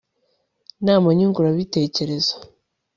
[0.81, 2.33] inama nyunguranabitekerezo